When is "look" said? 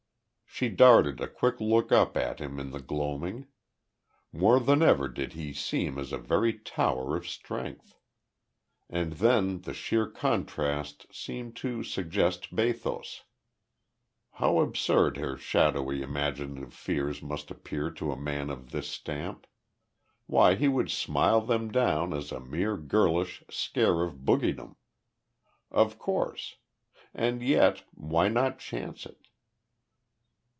1.61-1.93